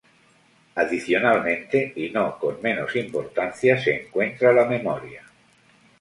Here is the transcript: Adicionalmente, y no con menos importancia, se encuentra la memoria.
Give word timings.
Adicionalmente, 0.77 1.93
y 1.95 2.09
no 2.09 2.39
con 2.39 2.59
menos 2.63 2.95
importancia, 2.95 3.77
se 3.79 4.05
encuentra 4.07 4.51
la 4.51 4.65
memoria. 4.65 5.21